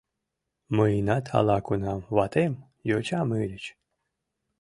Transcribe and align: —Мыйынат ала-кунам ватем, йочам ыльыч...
—Мыйынат 0.75 1.25
ала-кунам 1.37 1.99
ватем, 2.15 2.53
йочам 2.89 3.27
ыльыч... 3.41 3.65